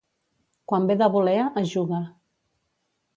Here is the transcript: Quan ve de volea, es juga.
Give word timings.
Quan 0.71 0.87
ve 0.91 0.95
de 1.01 1.09
volea, 1.15 1.43
es 1.63 1.69
juga. 1.73 1.99